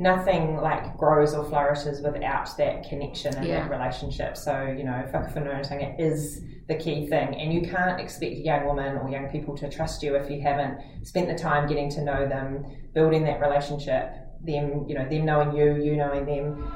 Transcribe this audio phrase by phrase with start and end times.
[0.00, 3.60] nothing like grows or flourishes without that connection and Yeah.
[3.60, 4.36] that relationship.
[4.36, 7.34] So, you know, whakawhanaungatanga is the key thing.
[7.34, 10.80] And you can't expect young woman or young people to trust you if you haven't
[11.02, 14.10] spent the time getting to know them, building that relationship,
[14.42, 16.72] them, you know, them knowing you, you knowing them.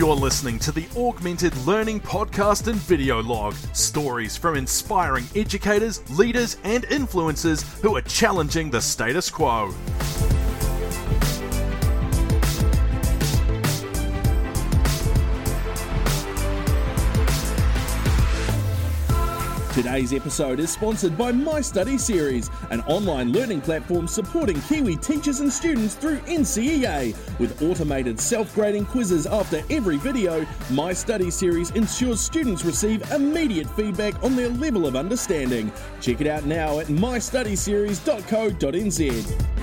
[0.00, 6.56] You're listening to the Augmented Learning Podcast and Video Log stories from inspiring educators, leaders,
[6.64, 9.74] and influencers who are challenging the status quo.
[19.72, 25.38] Today's episode is sponsored by My Study Series, an online learning platform supporting Kiwi teachers
[25.38, 27.14] and students through NCEA.
[27.38, 33.70] With automated self grading quizzes after every video, My Study Series ensures students receive immediate
[33.76, 35.70] feedback on their level of understanding.
[36.00, 39.59] Check it out now at mystudyseries.co.nz.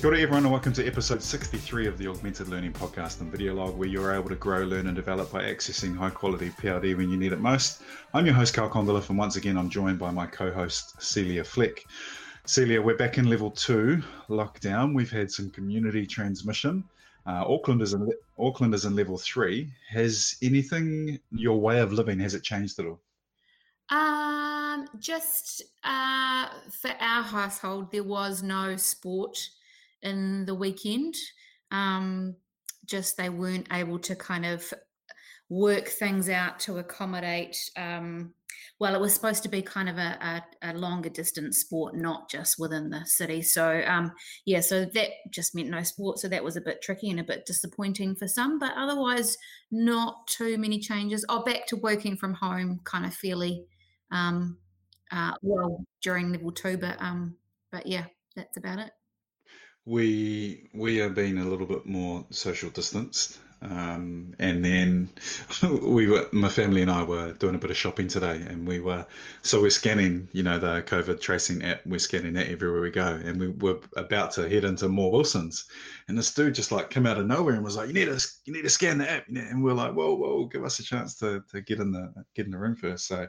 [0.00, 3.52] Kia ora everyone and welcome to episode 63 of the Augmented Learning Podcast and Video
[3.52, 7.10] Log where you're able to grow, learn and develop by accessing high quality PLD when
[7.10, 7.82] you need it most.
[8.14, 11.84] I'm your host Carl Condliffe and once again I'm joined by my co-host Celia Fleck.
[12.46, 14.94] Celia, we're back in level two lockdown.
[14.94, 16.82] We've had some community transmission.
[17.26, 19.70] Uh, Auckland is in Auckland is in level three.
[19.90, 23.02] Has anything your way of living has it changed at all?
[23.90, 29.36] Um, just uh, for our household, there was no sport
[30.02, 31.14] in the weekend.
[31.70, 32.36] Um,
[32.86, 34.72] just they weren't able to kind of
[35.48, 37.56] work things out to accommodate.
[37.76, 38.32] Um,
[38.78, 42.30] well, it was supposed to be kind of a, a, a longer distance sport, not
[42.30, 43.42] just within the city.
[43.42, 44.12] So, um,
[44.46, 46.18] yeah, so that just meant no sport.
[46.18, 49.36] So that was a bit tricky and a bit disappointing for some, but otherwise,
[49.70, 51.24] not too many changes.
[51.28, 53.66] Oh, back to working from home, kind of fairly
[54.10, 54.56] um,
[55.12, 57.36] uh, well during level two, but um,
[57.70, 58.92] but yeah, that's about it.
[59.86, 65.10] We we are being a little bit more social distanced, um, and then
[65.82, 68.80] we were my family and I were doing a bit of shopping today, and we
[68.80, 69.06] were
[69.42, 71.84] so we're scanning, you know, the COVID tracing app.
[71.86, 75.64] We're scanning that everywhere we go, and we were about to head into Moore Wilsons,
[76.08, 78.28] and this dude just like came out of nowhere and was like, "You need to
[78.44, 81.16] you need to scan the app," and we're like, "Whoa, whoa, give us a chance
[81.16, 83.06] to to get in the get in the room first.
[83.06, 83.28] So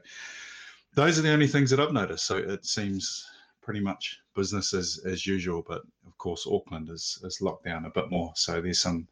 [0.95, 2.25] those are the only things that I've noticed.
[2.25, 3.25] So it seems
[3.61, 7.89] pretty much business as, as usual, but of course Auckland is, is locked down a
[7.89, 8.31] bit more.
[8.35, 9.07] So there's some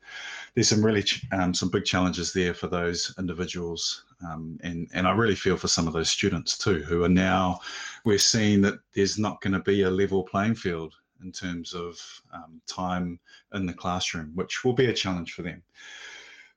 [0.54, 5.08] there's some really ch- um, some big challenges there for those individuals, um, and and
[5.08, 7.60] I really feel for some of those students too, who are now
[8.06, 12.00] we're seeing that there's not going to be a level playing field in terms of
[12.34, 13.20] um, time
[13.54, 15.62] in the classroom, which will be a challenge for them.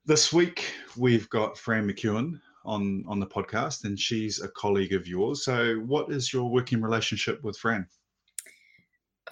[0.05, 5.07] This week we've got Fran McEwen on on the podcast, and she's a colleague of
[5.07, 5.45] yours.
[5.45, 7.87] So, what is your working relationship with Fran?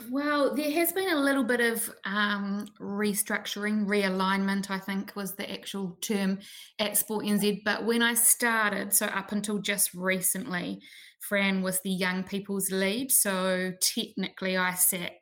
[0.08, 5.50] Well, there has been a little bit of um, restructuring, realignment, I think was the
[5.50, 6.38] actual term
[6.78, 7.62] at Sport NZ.
[7.64, 10.80] But when I started, so up until just recently,
[11.20, 13.10] Fran was the young people's lead.
[13.10, 15.12] So technically, I sat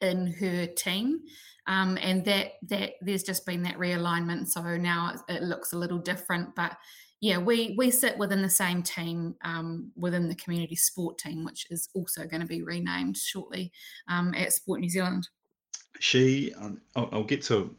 [0.00, 1.20] in her team.
[1.66, 4.48] Um, and that that there's just been that realignment.
[4.48, 6.76] So now it, it looks a little different, but
[7.24, 11.66] yeah, we we sit within the same team um, within the community sport team, which
[11.70, 13.72] is also going to be renamed shortly
[14.08, 15.26] um, at Sport New Zealand.
[16.00, 17.74] She, um, I'll, I'll get to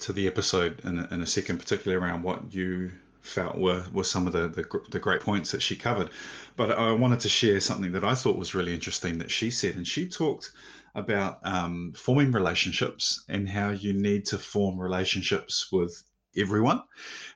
[0.00, 2.90] to the episode in a, in a second, particularly around what you
[3.22, 6.10] felt were were some of the, the the great points that she covered.
[6.54, 9.76] But I wanted to share something that I thought was really interesting that she said,
[9.76, 10.52] and she talked
[10.94, 16.04] about um, forming relationships and how you need to form relationships with
[16.36, 16.82] everyone.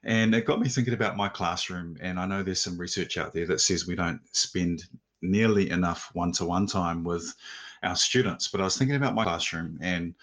[0.04, 1.96] And it got me thinking about my classroom.
[2.00, 4.84] And I know there's some research out there that says we don't spend
[5.22, 7.34] nearly enough one to one time with
[7.82, 8.48] our students.
[8.48, 10.14] But I was thinking about my classroom, and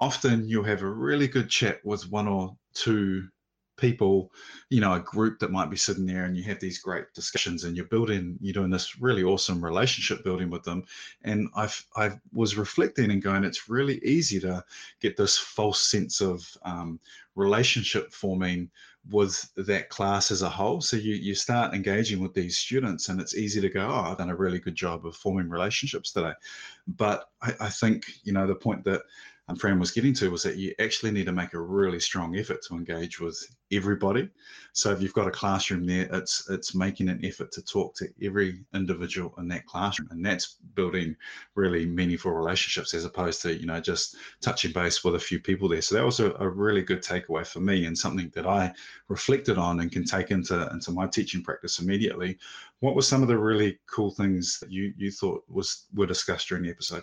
[0.00, 3.28] often you'll have a really good chat with one or two
[3.78, 4.30] people,
[4.68, 7.64] you know, a group that might be sitting there and you have these great discussions
[7.64, 10.84] and you're building, you're doing this really awesome relationship building with them.
[11.22, 14.62] And I've, I was reflecting and going, it's really easy to
[15.00, 17.00] get this false sense of um,
[17.34, 18.70] relationship forming
[19.10, 20.80] with that class as a whole.
[20.82, 24.18] So you, you start engaging with these students and it's easy to go, oh, I've
[24.18, 26.32] done a really good job of forming relationships today.
[26.86, 29.02] But I, I think, you know, the point that
[29.48, 32.36] um, Fran was getting to was that you actually need to make a really strong
[32.36, 33.38] effort to engage with
[33.72, 34.28] everybody.
[34.74, 38.08] So if you've got a classroom there, it's it's making an effort to talk to
[38.22, 41.16] every individual in that classroom, and that's building
[41.54, 45.68] really meaningful relationships as opposed to you know just touching base with a few people
[45.68, 45.82] there.
[45.82, 48.72] So that was a, a really good takeaway for me, and something that I
[49.08, 52.38] reflected on and can take into into my teaching practice immediately.
[52.80, 56.48] What were some of the really cool things that you you thought was were discussed
[56.48, 57.02] during the episode?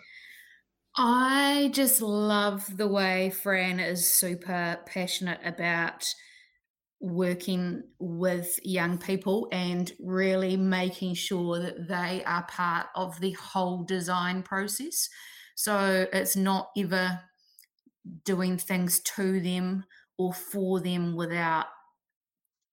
[0.97, 6.13] I just love the way Fran is super passionate about
[7.01, 13.83] working with young people and really making sure that they are part of the whole
[13.83, 15.09] design process.
[15.55, 17.21] So it's not ever
[18.23, 19.85] doing things to them
[20.17, 21.67] or for them without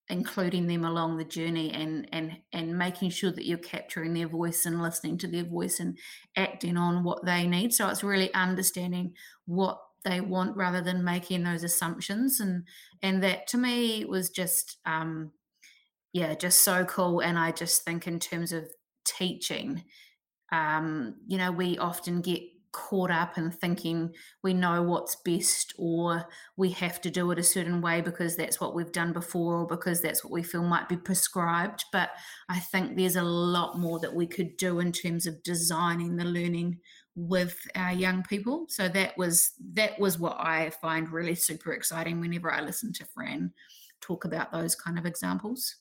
[0.08, 4.66] including them along the journey and and and making sure that you're capturing their voice
[4.66, 5.98] and listening to their voice and
[6.36, 7.72] acting on what they need.
[7.72, 9.14] So it's really understanding
[9.46, 12.40] what they want rather than making those assumptions.
[12.40, 12.66] And
[13.02, 15.32] and that to me was just um
[16.12, 17.20] yeah just so cool.
[17.20, 18.68] And i just think in terms of
[19.04, 19.84] teaching
[20.52, 26.26] um you know we often get caught up in thinking we know what's best or
[26.56, 29.66] we have to do it a certain way because that's what we've done before or
[29.66, 31.84] because that's what we feel might be prescribed.
[31.92, 32.10] But
[32.48, 36.24] I think there's a lot more that we could do in terms of designing the
[36.24, 36.78] learning
[37.14, 38.66] with our young people.
[38.68, 43.04] So that was that was what I find really super exciting whenever I listen to
[43.04, 43.52] Fran
[44.00, 45.76] talk about those kind of examples.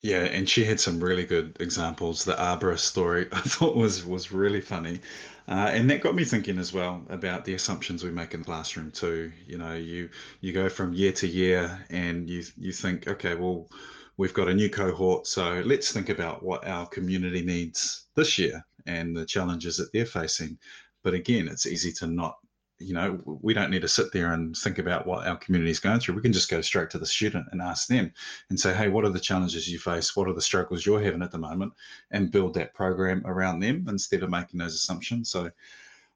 [0.00, 2.24] Yeah, and she had some really good examples.
[2.24, 5.00] The arborist story I thought was was really funny,
[5.48, 8.46] uh, and that got me thinking as well about the assumptions we make in the
[8.46, 9.32] classroom too.
[9.46, 10.08] You know, you
[10.40, 13.68] you go from year to year, and you you think, okay, well,
[14.16, 18.64] we've got a new cohort, so let's think about what our community needs this year
[18.86, 20.58] and the challenges that they're facing.
[21.02, 22.36] But again, it's easy to not
[22.82, 25.80] you know, we don't need to sit there and think about what our community is
[25.80, 26.14] going through.
[26.14, 28.12] We can just go straight to the student and ask them
[28.50, 30.16] and say, hey, what are the challenges you face?
[30.16, 31.72] What are the struggles you're having at the moment?
[32.10, 35.30] And build that program around them instead of making those assumptions.
[35.30, 35.50] So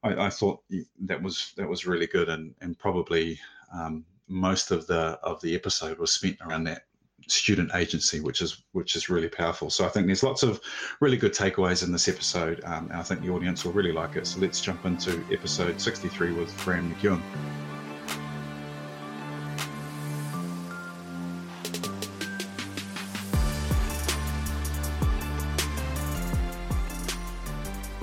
[0.03, 0.61] I, I thought
[1.01, 3.39] that was that was really good and and probably
[3.73, 6.83] um, most of the of the episode was spent around that
[7.27, 9.69] student agency, which is which is really powerful.
[9.69, 10.59] So I think there's lots of
[10.99, 12.61] really good takeaways in this episode.
[12.63, 14.27] Um, I think the audience will really like it.
[14.27, 17.21] So let's jump into episode 63 with Fran McEwen.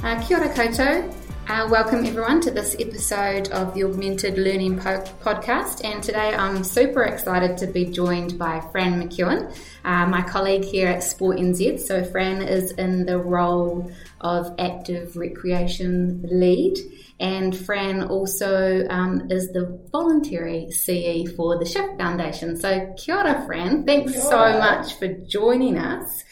[0.02, 1.23] Uh, kia ora koutou.
[1.46, 5.84] Uh, welcome everyone to this episode of the Augmented Learning po- Podcast.
[5.84, 9.54] And today I'm super excited to be joined by Fran McEwen,
[9.84, 11.80] uh, my colleague here at Sport NZ.
[11.80, 13.92] So, Fran is in the role
[14.22, 16.78] of Active Recreation Lead.
[17.20, 22.56] And Fran also um, is the voluntary CE for the Shift Foundation.
[22.56, 23.84] So, kia ora, Fran.
[23.84, 26.24] Thanks so much for joining us.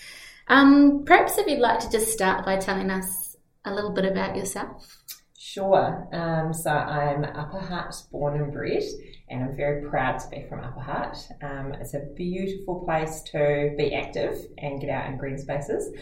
[0.49, 3.22] Um, perhaps if you'd like to just start by telling us
[3.65, 4.99] a little bit about yourself.
[5.39, 6.09] Sure.
[6.13, 8.85] Um, so I'm Upper Hutt born and bred,
[9.29, 11.19] and I'm very proud to be from Upper Hutt.
[11.43, 15.95] Um, it's a beautiful place to be active and get out in green spaces.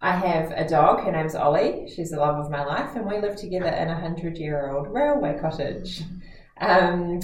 [0.00, 1.88] I have a dog, her name's Ollie.
[1.94, 4.92] She's the love of my life, and we live together in a hundred year old
[4.92, 6.02] railway cottage.
[6.60, 7.20] Um,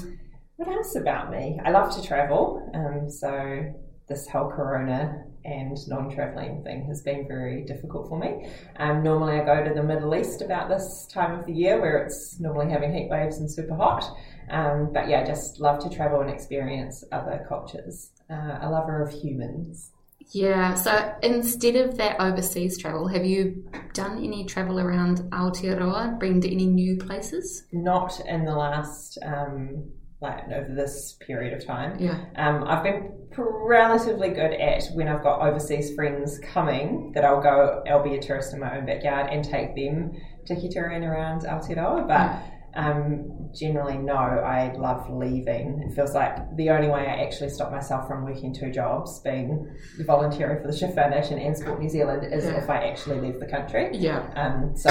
[0.56, 1.61] what else about me?
[1.64, 3.75] I love to travel, um, so
[4.09, 8.51] this whole corona and non-traveling thing has been very difficult for me.
[8.77, 11.99] Um, normally, I go to the Middle East about this time of the year, where
[11.99, 14.05] it's normally having heat waves and super hot.
[14.50, 18.11] Um, but yeah, I just love to travel and experience other cultures.
[18.31, 19.90] Uh, a lover of humans.
[20.31, 26.40] Yeah, so instead of that overseas travel, have you done any travel around Aotearoa, been
[26.40, 27.64] to any new places?
[27.73, 29.90] Not in the last um,
[30.21, 31.99] like over this period of time.
[31.99, 32.25] Yeah.
[32.37, 37.83] Um, I've been relatively good at when I've got overseas friends coming that I'll go,
[37.88, 40.12] I'll be a tourist in my own backyard and take them
[40.47, 42.06] to Hitoran around Aotearoa.
[42.06, 42.50] But mm.
[42.76, 45.85] Um, generally, no, I love leaving.
[45.88, 49.75] It feels like the only way I actually stop myself from working two jobs, being
[50.00, 52.62] volunteering for the Shift Foundation and Sport New Zealand, is yeah.
[52.62, 53.90] if I actually leave the country.
[53.93, 54.28] Yeah.
[54.35, 54.90] Um, so,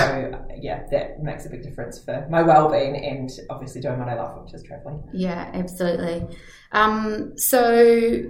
[0.62, 4.44] yeah, that makes a big difference for my well-being and obviously doing what I love,
[4.44, 5.04] which is traveling.
[5.14, 6.38] Yeah, absolutely.
[6.72, 8.24] Um, so,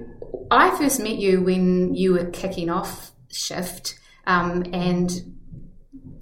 [0.50, 5.12] I first met you when you were kicking off Shift, um, and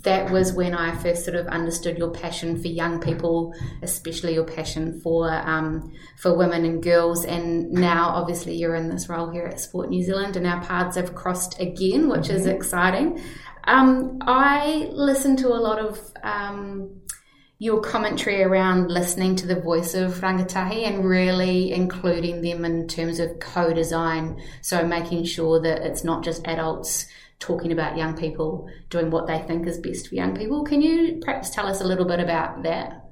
[0.03, 4.45] that was when I first sort of understood your passion for young people, especially your
[4.45, 7.25] passion for um, for women and girls.
[7.25, 10.95] And now, obviously, you're in this role here at Sport New Zealand, and our paths
[10.95, 12.35] have crossed again, which mm-hmm.
[12.35, 13.21] is exciting.
[13.65, 17.01] Um, I listen to a lot of um,
[17.59, 23.19] your commentary around listening to the voice of rangatahi and really including them in terms
[23.19, 24.41] of co-design.
[24.61, 27.05] So making sure that it's not just adults
[27.41, 30.63] talking about young people doing what they think is best for young people.
[30.63, 33.03] Can you perhaps tell us a little bit about that?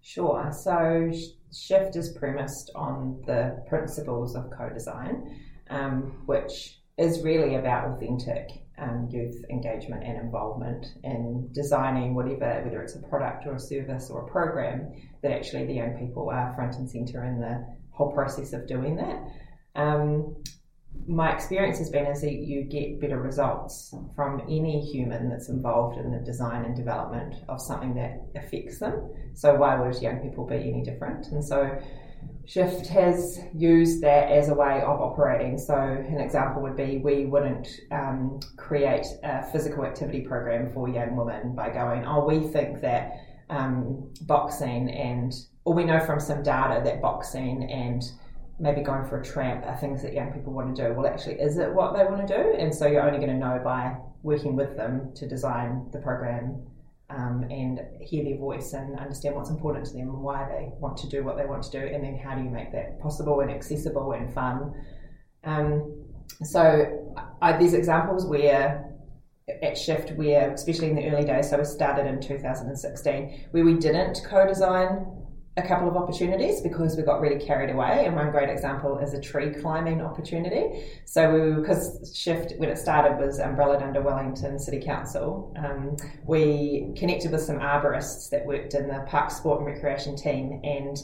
[0.00, 0.50] Sure.
[0.52, 1.12] So
[1.54, 8.48] Shift is premised on the principles of co-design, um, which is really about authentic
[8.78, 14.10] um, youth engagement and involvement in designing whatever, whether it's a product or a service
[14.10, 18.12] or a program, that actually the young people are front and centre in the whole
[18.12, 19.22] process of doing that.
[19.74, 20.36] Um,
[21.06, 25.98] my experience has been is that you get better results from any human that's involved
[25.98, 29.10] in the design and development of something that affects them.
[29.34, 31.26] So why would young people be any different?
[31.28, 31.78] And so
[32.44, 35.58] Shift has used that as a way of operating.
[35.58, 41.14] So, an example would be we wouldn't um, create a physical activity program for young
[41.14, 45.32] women by going, oh, we think that um, boxing and,
[45.64, 48.02] or we know from some data that boxing and
[48.62, 50.94] maybe going for a tramp are things that young people want to do.
[50.94, 52.56] Well, actually, is it what they want to do?
[52.56, 56.64] And so you're only going to know by working with them to design the program
[57.10, 60.96] um, and hear their voice and understand what's important to them and why they want
[60.98, 63.40] to do what they want to do, and then how do you make that possible
[63.40, 64.72] and accessible and fun.
[65.42, 66.04] Um,
[66.44, 68.88] so I, there's examples where
[69.60, 73.74] at Shift, where especially in the early days, so we started in 2016, where we
[73.74, 75.21] didn't co-design
[75.58, 78.06] a couple of opportunities because we got really carried away.
[78.06, 80.84] And one great example is a tree climbing opportunity.
[81.04, 87.32] So because Shift when it started was umbrellaed under Wellington City Council, um, we connected
[87.32, 90.96] with some arborists that worked in the park sport and recreation team and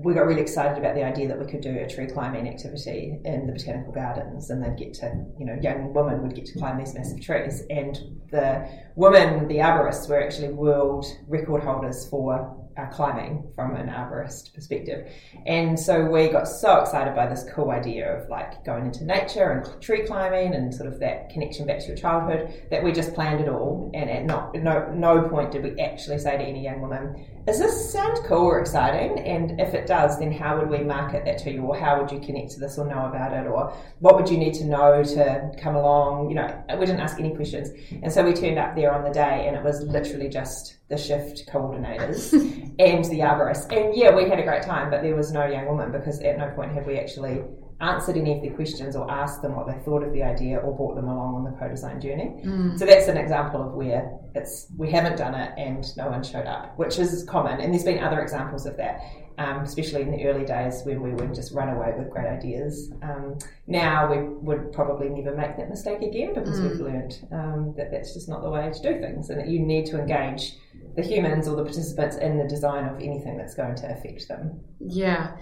[0.00, 3.18] we got really excited about the idea that we could do a tree climbing activity
[3.24, 6.58] in the botanical gardens and they'd get to, you know, young women would get to
[6.58, 7.64] climb these massive trees.
[7.68, 7.98] And
[8.30, 14.54] the women, the arborists, were actually world record holders for uh, climbing from an arborist
[14.54, 15.10] perspective.
[15.46, 19.50] And so we got so excited by this cool idea of like going into nature
[19.50, 23.14] and tree climbing and sort of that connection back to your childhood that we just
[23.14, 23.90] planned it all.
[23.94, 27.58] And at no, no, no point did we actually say to any young woman, does
[27.58, 29.18] this sound cool or exciting?
[29.20, 31.62] And if it does, then how would we market that to you?
[31.62, 33.46] Or how would you connect to this or know about it?
[33.46, 36.28] Or what would you need to know to come along?
[36.28, 37.70] You know, we didn't ask any questions.
[38.02, 40.96] And so we turned up there on the day and it was literally just the
[40.96, 42.32] shift coordinators
[42.78, 43.70] and the arborists.
[43.70, 46.38] And yeah, we had a great time, but there was no young woman because at
[46.38, 47.42] no point had we actually
[47.80, 50.76] answered any of their questions or asked them what they thought of the idea or
[50.76, 52.34] brought them along on the co-design journey.
[52.44, 52.78] Mm.
[52.78, 56.46] So that's an example of where it's we haven't done it and no one showed
[56.46, 57.60] up, which is common.
[57.60, 59.00] And there's been other examples of that,
[59.38, 62.90] um, especially in the early days when we would just run away with great ideas.
[63.02, 66.70] Um, now we would probably never make that mistake again because mm.
[66.70, 69.60] we've learned um, that that's just not the way to do things and that you
[69.60, 70.56] need to engage
[70.98, 74.60] the humans or the participants in the design of anything that's going to affect them.
[74.80, 75.36] Yeah.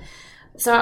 [0.59, 0.75] So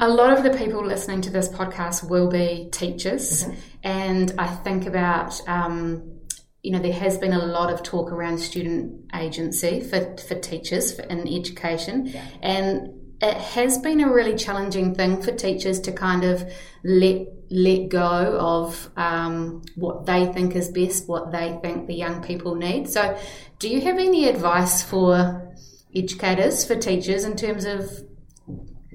[0.00, 3.60] a lot of the people listening to this podcast will be teachers, mm-hmm.
[3.82, 6.18] and I think about um,
[6.62, 10.98] you know there has been a lot of talk around student agency for for teachers
[10.98, 12.24] in education, yeah.
[12.40, 16.44] and it has been a really challenging thing for teachers to kind of
[16.84, 22.22] let let go of um, what they think is best, what they think the young
[22.22, 22.88] people need.
[22.88, 23.16] So,
[23.58, 25.54] do you have any advice for
[25.94, 27.90] educators, for teachers, in terms of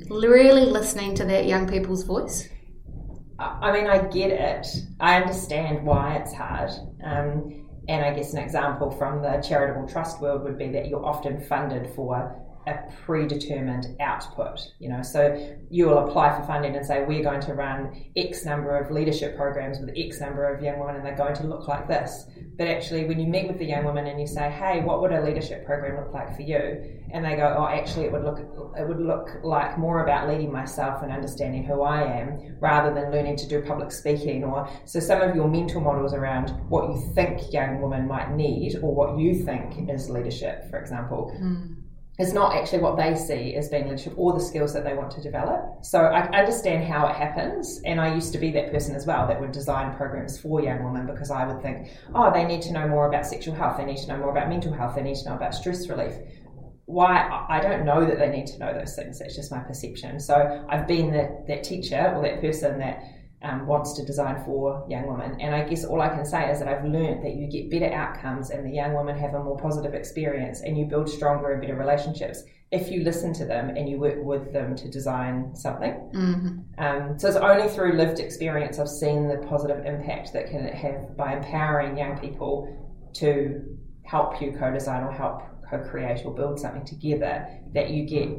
[0.09, 2.48] really listening to that young people's voice?
[3.39, 4.67] I mean, I get it.
[5.00, 6.71] I understand why it's hard.
[7.03, 11.05] Um, and I guess an example from the charitable trust world would be that you're
[11.05, 14.59] often funded for a predetermined output.
[14.79, 15.21] You know, so
[15.69, 19.35] you will apply for funding and say we're going to run X number of leadership
[19.35, 22.25] programs with X number of young women, and they're going to look like this.
[22.57, 25.11] But actually, when you meet with the young woman and you say, "Hey, what would
[25.11, 28.39] a leadership program look like for you?" and they go, "Oh, actually, it would look
[28.77, 33.11] it would look like more about leading myself and understanding who I am, rather than
[33.11, 37.01] learning to do public speaking." Or so some of your mental models around what you
[37.13, 41.31] think young women might need or what you think is leadership, for example.
[41.39, 41.78] Mm
[42.19, 45.09] is not actually what they see as being leadership or the skills that they want
[45.09, 45.63] to develop.
[45.81, 49.25] So I understand how it happens, and I used to be that person as well
[49.27, 52.73] that would design programs for young women because I would think, oh, they need to
[52.73, 55.15] know more about sexual health, they need to know more about mental health, they need
[55.15, 56.13] to know about stress relief.
[56.85, 59.19] Why I don't know that they need to know those things.
[59.19, 60.19] That's just my perception.
[60.19, 63.03] So I've been that, that teacher or that person that
[63.41, 65.39] um, wants to design for young women.
[65.39, 67.93] And I guess all I can say is that I've learned that you get better
[67.93, 71.62] outcomes and the young women have a more positive experience and you build stronger and
[71.62, 75.93] better relationships if you listen to them and you work with them to design something.
[76.13, 76.84] Mm-hmm.
[76.84, 81.15] Um, so it's only through lived experience I've seen the positive impact that can have
[81.17, 82.75] by empowering young people
[83.13, 88.29] to help you co-design or help co-create or build something together, that you get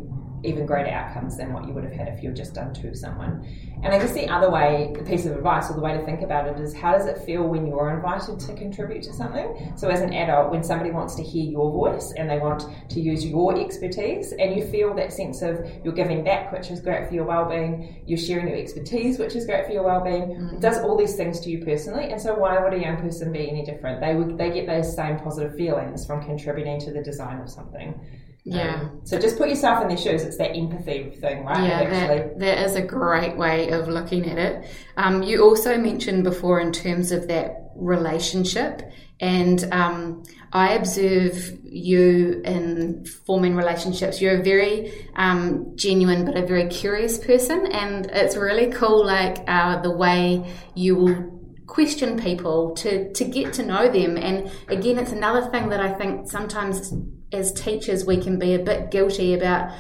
[0.43, 2.95] even greater outcomes than what you would have had if you had just done to
[2.95, 3.47] someone.
[3.83, 6.23] And I guess the other way, the piece of advice or the way to think
[6.23, 9.73] about it is how does it feel when you're invited to contribute to something?
[9.77, 13.01] So as an adult, when somebody wants to hear your voice and they want to
[13.01, 17.09] use your expertise and you feel that sense of you're giving back, which is great
[17.09, 20.55] for your well-being, you're sharing your expertise, which is great for your well-being, mm.
[20.55, 22.11] it does all these things to you personally.
[22.11, 24.01] And so why would a young person be any different?
[24.01, 27.99] They would they get those same positive feelings from contributing to the design of something.
[28.45, 28.81] Yeah.
[28.81, 30.23] Um, so just put yourself in their shoes.
[30.23, 31.63] It's that empathy thing, right?
[31.63, 34.71] Yeah, that, that is a great way of looking at it.
[34.97, 38.83] Um, you also mentioned before in terms of that relationship,
[39.21, 44.23] and um, I observe you in forming relationships.
[44.23, 49.39] You're a very um, genuine but a very curious person, and it's really cool, like
[49.47, 54.99] uh, the way you will question people to to get to know them and again
[54.99, 56.93] it's another thing that i think sometimes
[57.33, 59.73] as teachers, we can be a bit guilty about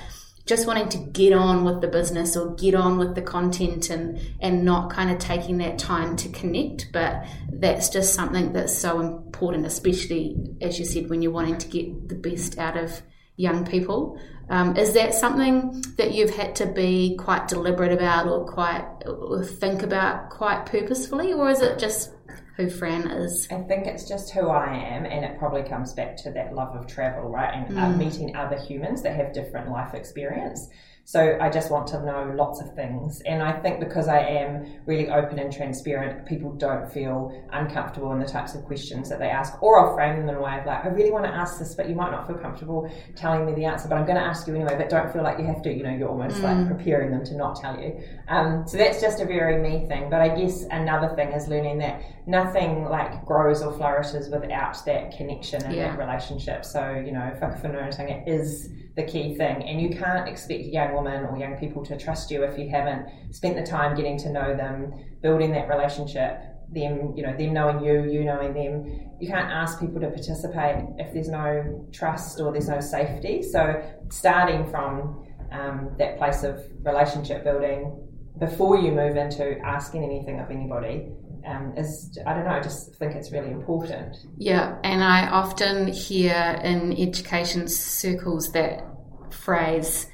[0.46, 4.20] just wanting to get on with the business or get on with the content and
[4.40, 8.98] and not kind of taking that time to connect but that's just something that's so
[8.98, 13.00] important especially as you said when you're wanting to get the best out of
[13.40, 14.20] young people.
[14.50, 19.44] Um, is that something that you've had to be quite deliberate about or quite or
[19.44, 22.12] think about quite purposefully or is it just
[22.60, 23.48] who Fran is?
[23.50, 26.76] I think it's just who I am, and it probably comes back to that love
[26.76, 27.54] of travel, right?
[27.54, 27.94] And uh, mm.
[27.94, 30.68] uh, meeting other humans that have different life experience.
[31.10, 33.20] So I just want to know lots of things.
[33.22, 38.20] And I think because I am really open and transparent, people don't feel uncomfortable in
[38.20, 39.60] the types of questions that they ask.
[39.60, 41.74] Or I'll frame them in a way of like, I really want to ask this,
[41.74, 44.46] but you might not feel comfortable telling me the answer, but I'm going to ask
[44.46, 45.72] you anyway, but don't feel like you have to.
[45.74, 46.42] You know, you're almost mm.
[46.44, 48.00] like preparing them to not tell you.
[48.28, 50.10] Um, so that's just a very me thing.
[50.10, 55.16] But I guess another thing is learning that nothing like grows or flourishes without that
[55.16, 55.88] connection and yeah.
[55.88, 56.64] that relationship.
[56.64, 59.62] So, you know, whakawhanaungatanga is the key thing.
[59.62, 62.68] And you can't expect a young woman or young people to trust you if you
[62.68, 64.92] haven't spent the time getting to know them,
[65.22, 66.40] building that relationship,
[66.72, 69.10] them, you know, them knowing you, you knowing them.
[69.20, 73.42] You can't ask people to participate if there's no trust or there's no safety.
[73.42, 78.06] So starting from um, that place of relationship building
[78.38, 81.08] before you move into asking anything of anybody
[81.46, 82.50] um, is I don't know.
[82.50, 84.16] I just think it's really important.
[84.36, 88.84] Yeah, and I often hear in education circles that
[89.30, 90.06] phrase.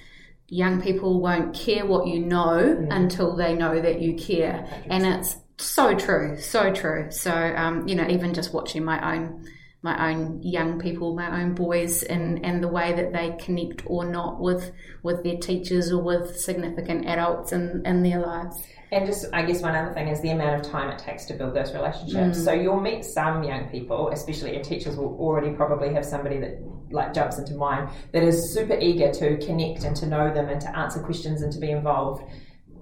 [0.49, 2.87] Young people won't care what you know mm.
[2.91, 7.11] until they know that you care, and it's so true, so true.
[7.11, 9.45] So, um, you know, even just watching my own
[9.83, 14.05] my own young people, my own boys, and, and the way that they connect or
[14.05, 18.63] not with with their teachers or with significant adults in, in their lives.
[18.93, 21.35] And just, I guess one other thing is the amount of time it takes to
[21.35, 22.39] build those relationships.
[22.39, 22.45] Mm.
[22.45, 26.59] So you'll meet some young people, especially and teachers will already probably have somebody that
[26.91, 30.61] like jumps into mind that is super eager to connect and to know them and
[30.61, 32.23] to answer questions and to be involved.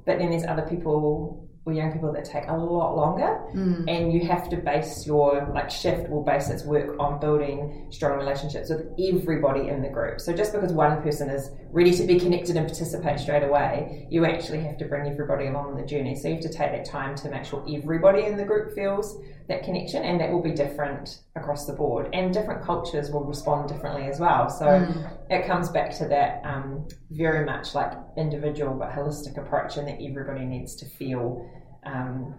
[0.04, 3.40] But then there's other people or young people that take a lot longer.
[3.54, 3.84] Mm.
[3.88, 8.18] and you have to base your like shift will base its work on building strong
[8.18, 10.20] relationships with everybody in the group.
[10.20, 14.24] So just because one person is ready to be connected and participate straight away you
[14.24, 16.14] actually have to bring everybody along on the journey.
[16.14, 19.18] So you have to take that time to make sure everybody in the group feels
[19.48, 22.08] that connection and that will be different across the board.
[22.12, 24.48] And different cultures will respond differently as well.
[24.48, 25.10] So mm.
[25.30, 29.98] it comes back to that um, very much like individual but holistic approach and that
[30.00, 31.44] everybody needs to feel
[31.86, 32.34] um,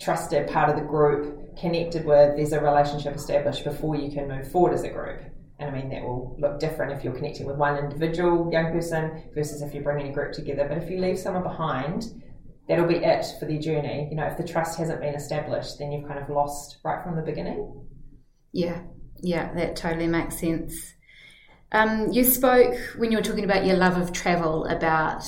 [0.00, 4.50] trusted part of the group connected with there's a relationship established before you can move
[4.50, 5.20] forward as a group
[5.58, 9.24] and I mean that will look different if you're connecting with one individual young person
[9.34, 12.06] versus if you're bringing a group together but if you leave someone behind
[12.68, 14.08] that'll be it for their journey.
[14.10, 17.16] You know, if the trust hasn't been established, then you've kind of lost right from
[17.16, 17.86] the beginning.
[18.52, 18.80] Yeah,
[19.20, 20.94] yeah, that totally makes sense.
[21.72, 25.24] Um, you spoke when you were talking about your love of travel about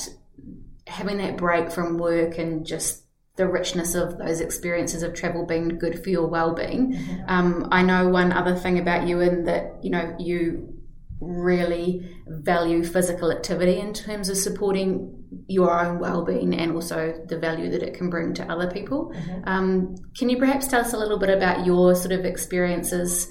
[0.87, 3.03] having that break from work and just
[3.35, 6.93] the richness of those experiences of travel being good for your well-being.
[6.93, 7.23] Mm-hmm.
[7.27, 10.73] Um, I know one other thing about you in that you know you
[11.21, 17.69] really value physical activity in terms of supporting your own well-being and also the value
[17.71, 19.11] that it can bring to other people.
[19.13, 19.41] Mm-hmm.
[19.45, 23.29] Um, can you perhaps tell us a little bit about your sort of experiences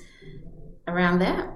[0.86, 1.48] around that?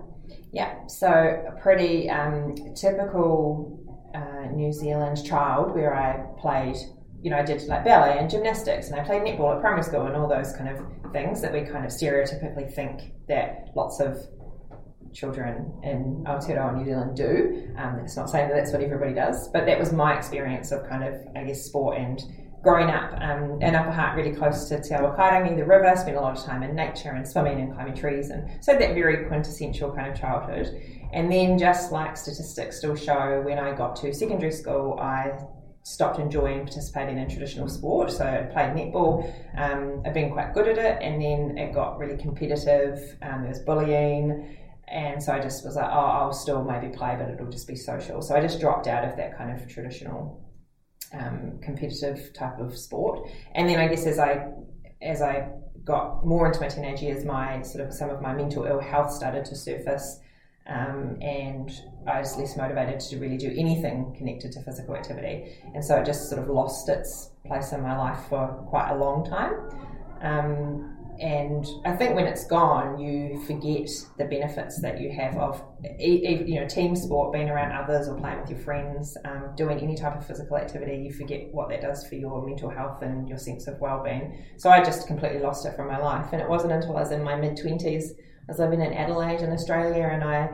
[0.53, 3.79] Yeah, so a pretty um, typical
[4.15, 6.77] uh, New Zealand child where I played,
[7.23, 10.07] you know, I did like ballet and gymnastics and I played netball at primary school
[10.07, 14.19] and all those kind of things that we kind of stereotypically think that lots of
[15.13, 17.73] children in Aotearoa New Zealand do.
[17.77, 20.89] Um, it's not saying that that's what everybody does, but that was my experience of
[20.89, 22.23] kind of, I guess, sport and
[22.63, 26.17] growing up um, in Upper Hutt, really close to Te Awa Kairangi, the river, spent
[26.17, 29.27] a lot of time in nature and swimming and climbing trees, and so that very
[29.27, 30.69] quintessential kind of childhood.
[31.13, 35.39] And then, just like statistics still show, when I got to secondary school, I
[35.89, 38.11] stopped enjoying participating in traditional sport.
[38.11, 39.33] So I played netball.
[39.57, 43.17] Um, I've been quite good at it, and then it got really competitive.
[43.23, 47.17] Um, there was bullying, and so I just was like, oh, I'll still maybe play,
[47.19, 48.21] but it'll just be social.
[48.21, 50.45] So I just dropped out of that kind of traditional
[51.13, 53.27] um, competitive type of sport.
[53.55, 54.49] And then I guess as I
[55.01, 55.49] as I
[55.85, 59.11] got more into my teenage years, my sort of some of my mental ill health
[59.11, 60.21] started to surface.
[60.69, 61.71] Um, and
[62.07, 65.57] I was less motivated to really do anything connected to physical activity.
[65.75, 68.97] And so it just sort of lost its place in my life for quite a
[68.97, 69.55] long time.
[70.21, 75.61] Um, and I think when it's gone, you forget the benefits that you have of
[75.99, 79.97] you know team sport, being around others or playing with your friends, um, doing any
[79.97, 80.97] type of physical activity.
[80.97, 84.45] You forget what that does for your mental health and your sense of well-being.
[84.59, 87.11] So I just completely lost it from my life, and it wasn't until I was
[87.11, 88.13] in my mid twenties
[88.49, 90.49] I was living in Adelaide in Australia and I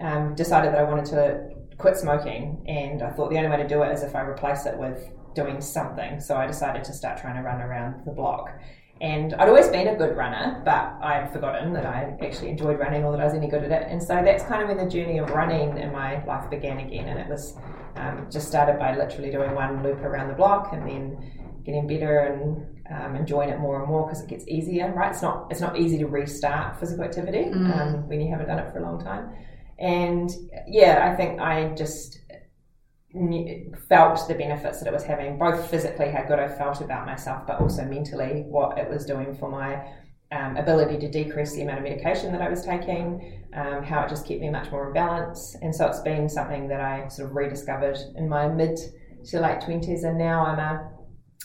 [0.00, 2.62] um, decided that I wanted to quit smoking.
[2.68, 5.10] And I thought the only way to do it is if I replace it with
[5.34, 6.20] doing something.
[6.20, 8.50] So I decided to start trying to run around the block.
[9.00, 13.04] And I'd always been a good runner, but I'd forgotten that I actually enjoyed running
[13.04, 13.88] or that I was any good at it.
[13.88, 17.08] And so that's kind of when the journey of running in my life began again.
[17.08, 17.56] And it was
[17.96, 22.18] um, just started by literally doing one loop around the block and then getting better
[22.18, 25.12] and um, enjoying it more and more because it gets easier, right?
[25.12, 27.76] It's not it's not easy to restart physical activity mm.
[27.76, 29.30] um, when you haven't done it for a long time.
[29.78, 30.30] And
[30.66, 32.18] yeah, I think I just
[33.88, 37.46] felt the benefits that it was having, both physically how good I felt about myself,
[37.46, 39.82] but also mentally what it was doing for my
[40.30, 44.10] um, ability to decrease the amount of medication that I was taking, um, how it
[44.10, 45.56] just kept me much more in balance.
[45.62, 48.78] And so it's been something that I sort of rediscovered in my mid
[49.28, 50.90] to late 20s, and now I'm a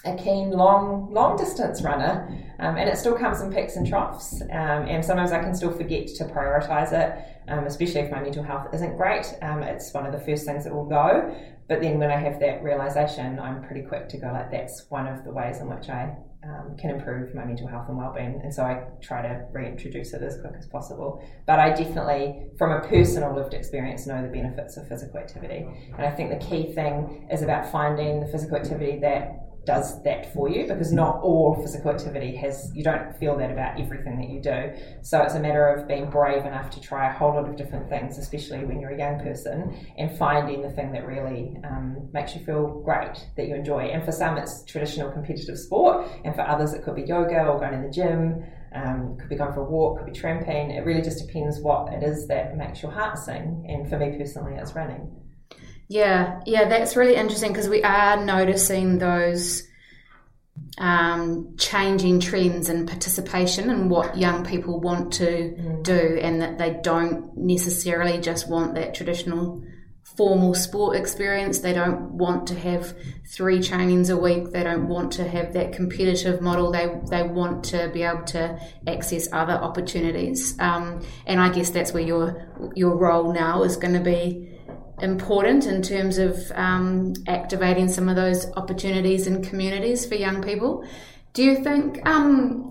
[0.05, 2.27] a keen long long distance runner
[2.59, 5.71] um, and it still comes in peaks and troughs um, and sometimes i can still
[5.71, 10.05] forget to prioritize it um, especially if my mental health isn't great um, it's one
[10.05, 11.33] of the first things that will go
[11.69, 15.07] but then when i have that realization i'm pretty quick to go like that's one
[15.07, 18.53] of the ways in which i um, can improve my mental health and well-being and
[18.53, 22.85] so i try to reintroduce it as quick as possible but i definitely from a
[22.89, 27.25] personal lived experience know the benefits of physical activity and i think the key thing
[27.31, 31.91] is about finding the physical activity that does that for you because not all physical
[31.91, 34.73] activity has you don't feel that about everything that you do.
[35.01, 37.89] So it's a matter of being brave enough to try a whole lot of different
[37.89, 42.35] things especially when you're a young person and finding the thing that really um, makes
[42.35, 43.83] you feel great that you enjoy.
[43.85, 47.59] And for some it's traditional competitive sport and for others it could be yoga or
[47.59, 48.43] going to the gym
[48.75, 50.71] um, could be going for a walk could be tramping.
[50.71, 54.17] It really just depends what it is that makes your heart sing and for me
[54.17, 55.22] personally it's running
[55.87, 59.63] yeah, yeah, that's really interesting because we are noticing those
[60.77, 65.83] um, changing trends in participation and what young people want to mm.
[65.83, 69.63] do, and that they don't necessarily just want that traditional
[70.17, 71.59] formal sport experience.
[71.59, 72.95] They don't want to have
[73.27, 74.51] three trainings a week.
[74.51, 76.71] They don't want to have that competitive model.
[76.71, 80.59] They they want to be able to access other opportunities.
[80.59, 84.52] Um, and I guess that's where your your role now is going to be
[85.03, 90.87] important in terms of um, activating some of those opportunities and communities for young people.
[91.33, 92.69] Do you think, um,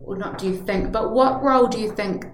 [0.00, 2.24] well, not do you think, but what role do you think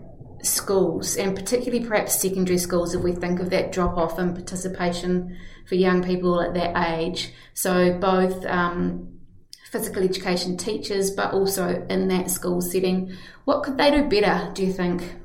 [0.43, 5.37] schools, and particularly perhaps secondary schools, if we think of that drop off in participation
[5.67, 9.19] for young people at that age, so both um,
[9.71, 13.13] physical education teachers, but also in that school setting,
[13.45, 15.17] what could they do better, do you think?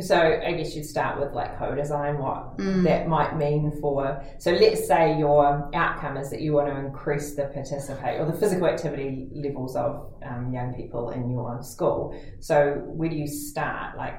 [0.00, 2.82] So I guess you'd start with like co-design, what mm.
[2.84, 4.24] that might mean for.
[4.38, 8.32] So let's say your outcome is that you want to increase the participate or the
[8.32, 12.18] physical activity levels of um, young people in your school.
[12.40, 13.98] So where do you start?
[13.98, 14.14] Like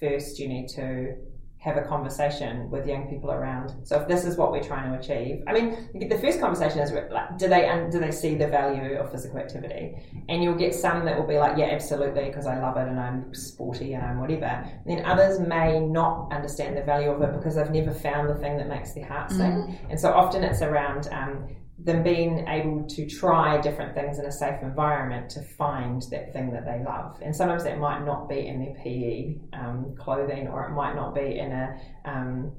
[0.00, 1.16] first, you need to
[1.60, 3.70] have a conversation with young people around.
[3.84, 6.90] So if this is what we're trying to achieve, I mean, the first conversation is
[6.90, 9.94] like, do they do they see the value of physical activity?
[10.30, 12.98] And you'll get some that will be like, yeah, absolutely, because I love it and
[12.98, 14.46] I'm sporty and I'm whatever.
[14.46, 18.36] And then others may not understand the value of it because they've never found the
[18.36, 19.38] thing that makes their heart sing.
[19.38, 19.90] Mm.
[19.90, 21.46] And so often it's around um,
[21.84, 26.52] them being able to try different things in a safe environment to find that thing
[26.52, 27.18] that they love.
[27.22, 31.14] And sometimes that might not be in their PE um, clothing, or it might not
[31.14, 32.52] be in a um,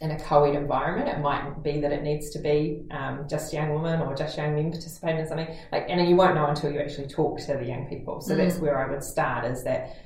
[0.00, 1.08] in a co-ed environment.
[1.08, 4.54] It might be that it needs to be um, just young women or just young
[4.54, 5.56] men participating in something.
[5.72, 8.20] Like, and you won't know until you actually talk to the young people.
[8.20, 8.38] So mm.
[8.38, 9.44] that's where I would start.
[9.44, 9.96] Is that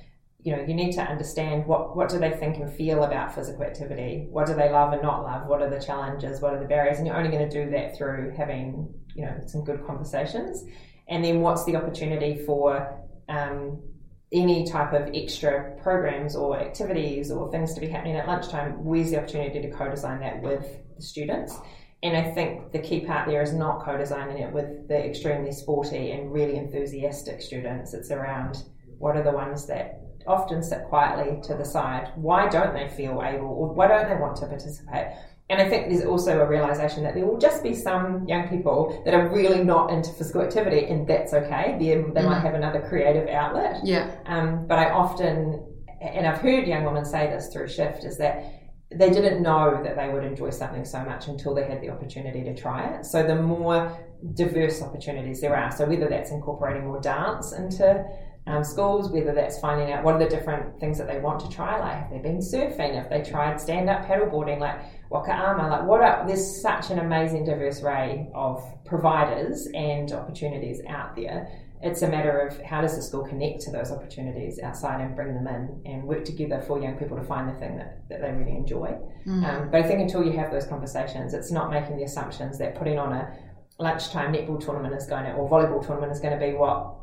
[0.42, 3.62] you know, you need to understand what, what do they think and feel about physical
[3.62, 4.26] activity?
[4.31, 5.46] What do they love and not love?
[5.46, 6.40] What are the challenges?
[6.40, 6.98] What are the barriers?
[6.98, 10.64] And you're only going to do that through having, you know, some good conversations.
[11.09, 13.83] And then what's the opportunity for um,
[14.33, 18.83] any type of extra programs or activities or things to be happening at lunchtime?
[18.85, 20.64] Where's the opportunity to co-design that with
[20.96, 21.59] the students?
[22.03, 26.12] And I think the key part there is not co-designing it with the extremely sporty
[26.12, 27.92] and really enthusiastic students.
[27.92, 28.64] It's around
[28.98, 32.11] what are the ones that often sit quietly to the side.
[32.14, 35.06] Why don't they feel able or why don't they want to participate?
[35.50, 39.02] And I think there's also a realization that there will just be some young people
[39.04, 41.76] that are really not into physical activity, and that's okay.
[41.76, 42.24] They, they mm.
[42.24, 43.80] might have another creative outlet.
[43.83, 44.14] Yeah.
[44.26, 45.61] Um, but I often,
[46.00, 48.44] and I've heard young women say this through Shift, is that
[48.92, 52.44] they didn't know that they would enjoy something so much until they had the opportunity
[52.44, 53.04] to try it.
[53.04, 53.98] So the more
[54.35, 58.04] diverse opportunities there are, so whether that's incorporating more dance into
[58.46, 61.48] um, schools, whether that's finding out what are the different things that they want to
[61.48, 65.68] try, like have they been surfing, if they tried stand up paddleboarding, like waka ama,
[65.68, 71.48] like what are, there's such an amazing diverse array of providers and opportunities out there.
[71.83, 75.35] It's a matter of how does the school connect to those opportunities outside and bring
[75.35, 78.33] them in and work together for young people to find the thing that, that they
[78.33, 78.98] really enjoy.
[79.26, 79.44] Mm.
[79.44, 82.74] Um, but I think until you have those conversations, it's not making the assumptions that
[82.74, 83.35] putting on a
[83.79, 86.99] lunchtime netball tournament is going to, or volleyball tournament is going to be what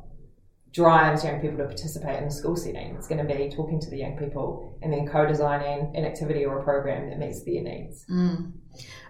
[0.74, 2.96] drives young people to participate in the school setting.
[2.96, 6.60] It's going to be talking to the young people and then co-designing an activity or
[6.60, 8.06] a program that meets their needs.
[8.10, 8.52] Mm.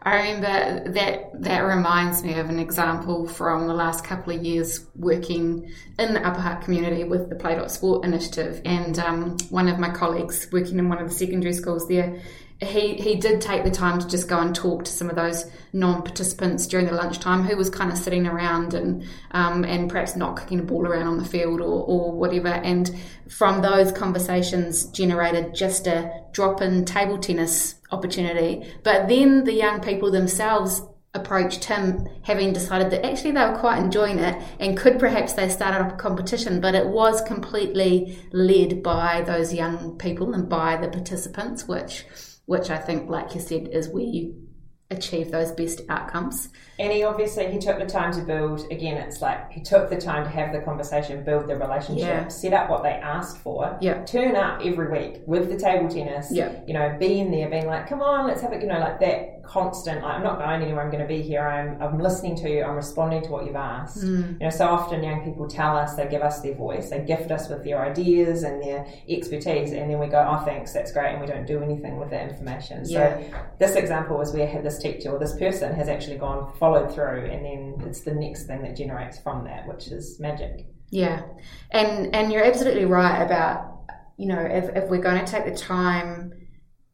[0.02, 4.86] I remember that that reminds me of an example from the last couple of years
[4.96, 9.67] working in the Upper Hutt community with the Play Dot Sport initiative, and um, one
[9.67, 12.22] of my colleagues working in one of the secondary schools there
[12.60, 15.46] he he did take the time to just go and talk to some of those
[15.74, 20.39] non-participants during the lunchtime who was kind of sitting around and um, and perhaps not
[20.39, 22.48] kicking a ball around on the field or, or whatever.
[22.48, 22.89] And
[23.30, 28.67] from those conversations generated just a drop in table tennis opportunity.
[28.84, 30.82] But then the young people themselves
[31.13, 35.50] approached him having decided that actually they were quite enjoying it and could perhaps they
[35.50, 40.78] started up a competition but it was completely led by those young people and by
[40.78, 42.06] the participants which
[42.47, 44.47] which I think, like you said, is where you
[44.89, 46.49] achieve those best outcomes.
[46.80, 48.72] And he obviously he took the time to build.
[48.72, 52.28] Again, it's like he took the time to have the conversation, build the relationship, yeah.
[52.28, 53.78] set up what they asked for.
[53.82, 54.04] Yeah.
[54.06, 56.28] Turn up every week with the table tennis.
[56.32, 56.60] Yeah.
[56.68, 58.62] You know, be in there, being like, come on, let's have it.
[58.62, 60.04] You know, like that constant.
[60.04, 60.84] Like, I'm not going anywhere.
[60.84, 61.48] I'm going to be here.
[61.48, 62.63] I'm I'm listening to you.
[62.63, 64.04] I'm responding to what you've asked.
[64.04, 64.34] Mm.
[64.34, 67.32] You know, so often young people tell us they give us their voice, they gift
[67.32, 71.12] us with their ideas and their expertise, and then we go, oh, thanks, that's great,
[71.12, 72.84] and we don't do anything with that information.
[72.86, 73.20] Yeah.
[73.20, 77.25] So this example was where this teacher or this person has actually gone followed through
[77.25, 80.67] and then it's the next thing that generates from that which is magic.
[80.89, 81.23] Yeah.
[81.71, 83.84] And and you're absolutely right about
[84.17, 86.34] you know if, if we're going to take the time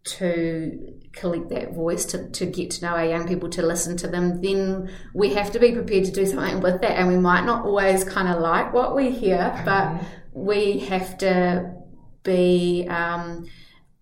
[0.05, 4.07] to collect that voice to, to get to know our young people to listen to
[4.07, 6.97] them then we have to be prepared to do something with that.
[6.99, 10.05] And we might not always kind of like what we hear but mm-hmm.
[10.33, 11.73] we have to
[12.23, 13.47] be um,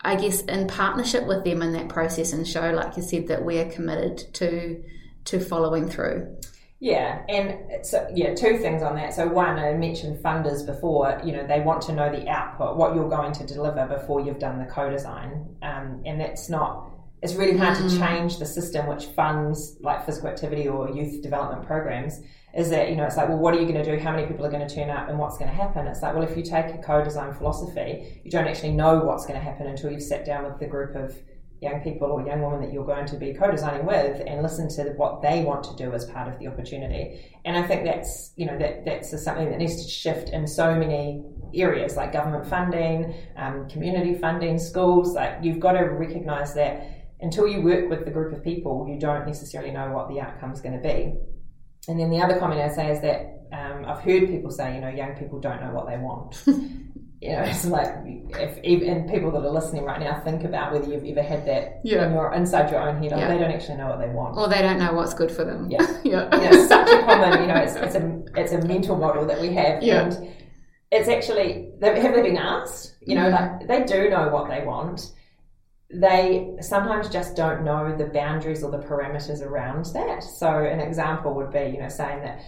[0.03, 3.45] I guess in partnership with them in that process and show, like you said, that
[3.45, 4.83] we're committed to
[5.25, 6.37] to following through.
[6.79, 9.13] Yeah, and so yeah, two things on that.
[9.13, 11.21] So one, I mentioned funders before.
[11.23, 14.39] You know, they want to know the output, what you're going to deliver before you've
[14.39, 16.89] done the co-design, um, and that's not.
[17.21, 17.87] It's really hard mm.
[17.87, 22.19] to change the system which funds like physical activity or youth development programs
[22.55, 24.25] is that you know it's like well what are you going to do how many
[24.27, 26.35] people are going to turn up and what's going to happen it's like well if
[26.35, 30.01] you take a co-design philosophy you don't actually know what's going to happen until you've
[30.01, 31.15] sat down with the group of
[31.61, 34.83] young people or young women that you're going to be co-designing with and listen to
[34.97, 38.45] what they want to do as part of the opportunity and i think that's you
[38.45, 43.13] know that that's something that needs to shift in so many areas like government funding
[43.37, 48.11] um, community funding schools like you've got to recognize that until you work with the
[48.11, 51.13] group of people you don't necessarily know what the outcome is going to be
[51.87, 54.81] and then the other comment I'd say is that um, I've heard people say, you
[54.81, 56.43] know, young people don't know what they want.
[57.21, 60.91] you know, it's like if even people that are listening right now think about whether
[60.91, 62.07] you've ever had that yeah.
[62.07, 63.27] in your inside your own head, yeah.
[63.27, 65.69] they don't actually know what they want, or they don't know what's good for them.
[65.69, 66.35] Yeah, yeah.
[66.35, 69.39] You know, such a common, you know, it's, it's a it's a mental model that
[69.39, 70.05] we have, yeah.
[70.05, 70.33] and
[70.91, 72.95] it's actually have they been asked?
[73.01, 73.31] You know, mm.
[73.31, 75.13] like they do know what they want
[75.93, 80.23] they sometimes just don't know the boundaries or the parameters around that.
[80.23, 82.41] So an example would be, you know, saying that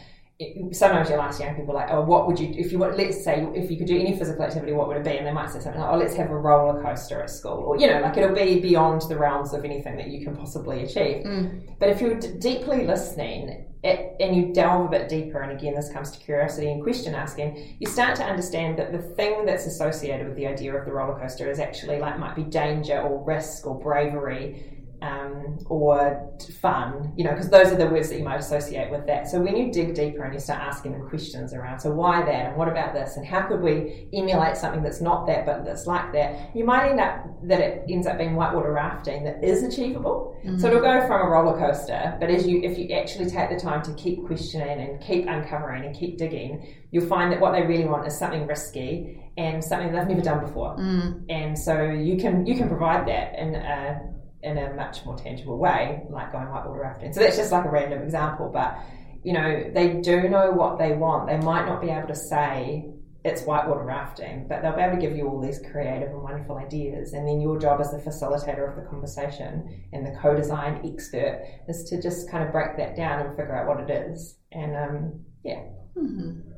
[0.72, 3.48] sometimes you'll ask young people like, oh, what would you, if you want, let's say,
[3.54, 5.16] if you could do any physical activity, what would it be?
[5.18, 7.52] And they might say something like, oh, let's have a roller coaster at school.
[7.52, 10.84] Or, you know, like it'll be beyond the realms of anything that you can possibly
[10.84, 11.24] achieve.
[11.24, 11.78] Mm.
[11.80, 15.76] But if you're d- deeply listening it, and you delve a bit deeper, and again,
[15.76, 19.66] this comes to curiosity and question asking, you start to understand that the thing that's
[19.66, 23.24] associated with the idea of the roller coaster is actually like might be danger or
[23.24, 24.73] risk or bravery
[25.04, 29.06] um, or fun, you know, because those are the words that you might associate with
[29.08, 29.28] that.
[29.28, 32.46] So when you dig deeper and you start asking them questions around, so why that,
[32.48, 35.86] and what about this, and how could we emulate something that's not that but that's
[35.88, 39.62] like that, you might end up that it ends up being whitewater rafting that is
[39.64, 40.40] achievable.
[40.46, 40.60] Mm-hmm.
[40.60, 43.60] So it'll go from a roller coaster, but as you if you actually take the
[43.60, 47.64] time to keep questioning and keep uncovering and keep digging, you'll find that what they
[47.64, 50.78] really want is something risky and something they've never done before.
[50.78, 51.26] Mm.
[51.30, 54.13] And so you can you can provide that in a
[54.44, 57.14] in a much more tangible way, like going whitewater rafting.
[57.14, 58.78] So that's just like a random example, but
[59.24, 61.28] you know, they do know what they want.
[61.28, 62.86] They might not be able to say
[63.24, 66.58] it's whitewater rafting, but they'll be able to give you all these creative and wonderful
[66.58, 67.14] ideas.
[67.14, 71.86] And then your job as the facilitator of the conversation and the co-design expert is
[71.86, 74.38] to just kind of break that down and figure out what it is.
[74.52, 75.64] And um, yeah.
[75.98, 76.53] Mm-hmm.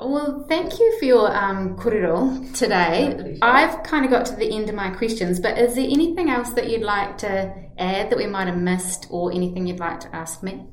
[0.00, 3.38] Well, thank you for your um, korero today.
[3.42, 6.50] I've kind of got to the end of my questions, but is there anything else
[6.54, 10.16] that you'd like to add that we might have missed or anything you'd like to
[10.16, 10.64] ask me?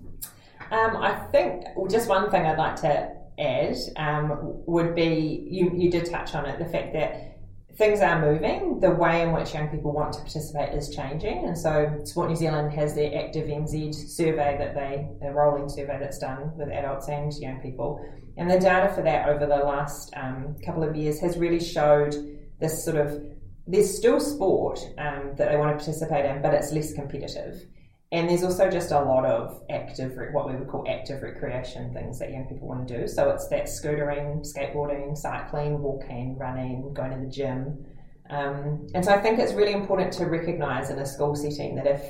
[0.71, 5.71] Um, I think well, just one thing I'd like to add um, would be you,
[5.75, 7.37] you did touch on it the fact that
[7.77, 8.79] things are moving.
[8.79, 12.35] The way in which young people want to participate is changing, and so Sport New
[12.35, 17.07] Zealand has their Active NZ survey that they, a rolling survey that's done with adults
[17.07, 18.03] and young people,
[18.35, 22.15] and the data for that over the last um, couple of years has really showed
[22.59, 23.21] this sort of
[23.67, 27.65] there's still sport um, that they want to participate in, but it's less competitive.
[28.11, 32.19] And there's also just a lot of active, what we would call active recreation things
[32.19, 33.07] that young people want to do.
[33.07, 37.85] So it's that scootering, skateboarding, cycling, walking, running, going to the gym.
[38.29, 41.87] Um, and so I think it's really important to recognise in a school setting that
[41.87, 42.01] if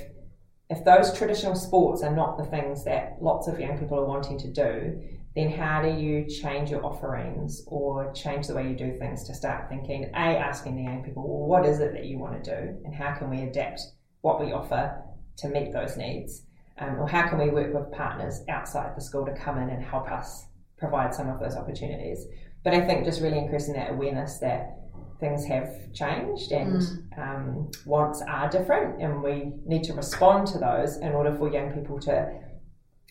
[0.70, 4.38] if those traditional sports are not the things that lots of young people are wanting
[4.38, 5.02] to do,
[5.34, 9.34] then how do you change your offerings or change the way you do things to
[9.34, 12.56] start thinking, A, asking the young people, well, what is it that you want to
[12.56, 13.80] do and how can we adapt
[14.22, 15.02] what we offer
[15.38, 16.44] to meet those needs?
[16.80, 19.84] Um, or how can we work with partners outside the school to come in and
[19.84, 20.46] help us
[20.78, 22.26] provide some of those opportunities?
[22.64, 24.78] But I think just really increasing that awareness that
[25.20, 27.18] things have changed and mm.
[27.18, 31.72] um, wants are different, and we need to respond to those in order for young
[31.72, 32.32] people to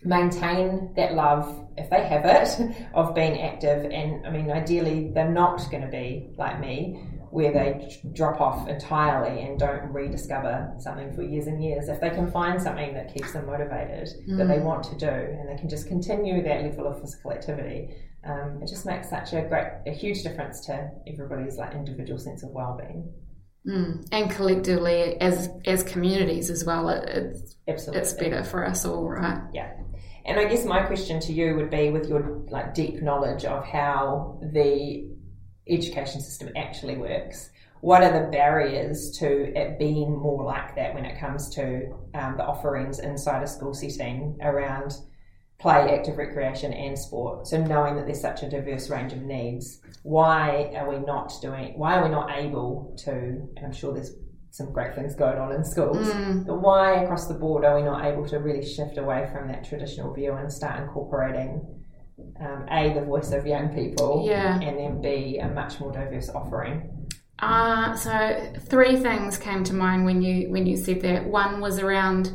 [0.04, 5.30] maintain that love if they have it of being active and i mean ideally they're
[5.30, 7.02] not going to be like me
[7.36, 12.08] where they drop off entirely and don't rediscover something for years and years if they
[12.08, 14.38] can find something that keeps them motivated mm.
[14.38, 14.64] that they mm.
[14.64, 17.94] want to do and they can just continue that level of physical activity
[18.24, 22.42] um, it just makes such a great a huge difference to everybody's like individual sense
[22.42, 23.12] of well-being
[23.68, 24.06] Mm.
[24.12, 28.00] And collectively, as as communities as well, it, it's Absolutely.
[28.00, 29.42] it's better for us all, right?
[29.52, 29.72] Yeah.
[30.24, 33.64] And I guess my question to you would be, with your like deep knowledge of
[33.64, 35.15] how the
[35.68, 37.50] education system actually works,
[37.80, 42.36] what are the barriers to it being more like that when it comes to um,
[42.36, 44.92] the offerings inside a school setting around
[45.58, 47.46] play, active recreation, and sport?
[47.46, 51.78] So knowing that there's such a diverse range of needs, why are we not doing?
[51.78, 53.12] Why are we not able to?
[53.12, 54.12] And I'm sure there's
[54.50, 56.08] some great things going on in schools.
[56.08, 56.46] Mm.
[56.46, 59.64] But why across the board are we not able to really shift away from that
[59.68, 61.60] traditional view and start incorporating
[62.40, 64.60] um, a the voice of young people, yeah.
[64.60, 67.08] and then b a much more diverse offering?
[67.38, 71.26] Uh, so three things came to mind when you when you said that.
[71.26, 72.32] One was around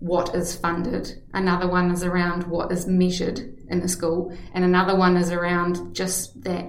[0.00, 1.22] what is funded.
[1.32, 3.38] Another one is around what is measured
[3.68, 6.66] in the school, and another one is around just that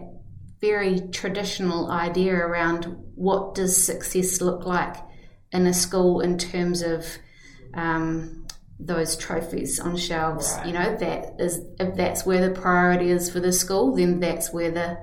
[0.60, 4.96] very traditional idea around what does success look like
[5.52, 7.18] in a school in terms of
[7.74, 8.41] um,
[8.86, 10.54] those trophies on shelves.
[10.58, 10.68] Right.
[10.68, 14.52] You know, that is if that's where the priority is for the school, then that's
[14.52, 14.98] where the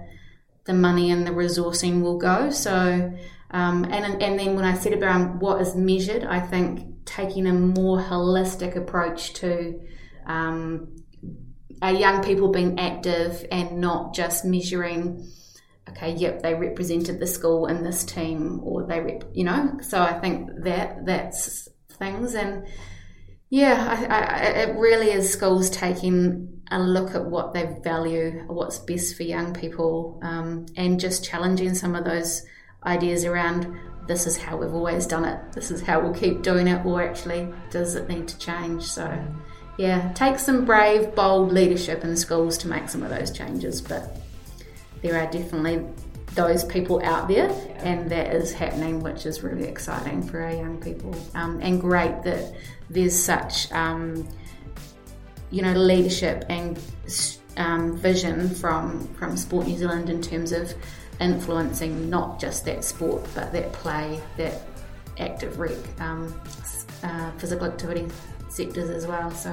[0.64, 2.50] the money and the resourcing will go.
[2.50, 3.12] So,
[3.50, 7.52] um, and and then when I said about what is measured, I think taking a
[7.52, 9.80] more holistic approach to
[10.26, 10.96] um,
[11.80, 15.26] our young people being active and not just measuring
[15.90, 19.78] okay, yep, they represented the school in this team, or they, rep, you know.
[19.82, 22.66] So I think that that's things, and
[23.50, 28.78] yeah, I, I, it really is schools taking a look at what they value, what's
[28.78, 32.44] best for young people, um, and just challenging some of those
[32.84, 36.66] ideas around this is how we've always done it, this is how we'll keep doing
[36.66, 38.82] it, or actually, does it need to change?
[38.82, 39.22] So,
[39.78, 44.18] yeah, take some brave, bold leadership in schools to make some of those changes, but
[45.02, 45.86] there are definitely
[46.38, 47.82] those people out there, yeah.
[47.82, 52.22] and that is happening, which is really exciting for our young people, um, and great
[52.22, 52.54] that
[52.88, 54.26] there's such, um,
[55.50, 56.78] you know, leadership and
[57.56, 60.72] um, vision from from Sport New Zealand in terms of
[61.20, 64.62] influencing not just that sport, but that play, that
[65.18, 66.32] active rec, um,
[67.02, 68.06] uh, physical activity
[68.48, 69.32] sectors as well.
[69.32, 69.52] So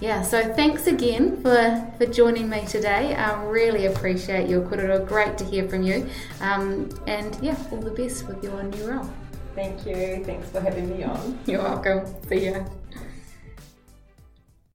[0.00, 3.14] yeah, so thanks again for, for joining me today.
[3.14, 5.06] I really appreciate your korero.
[5.06, 6.08] Great to hear from you.
[6.40, 9.10] Um, and yeah, all the best with your new role.
[9.54, 10.24] Thank you.
[10.24, 11.38] Thanks for having me on.
[11.46, 12.06] You're welcome.
[12.28, 12.64] See ya.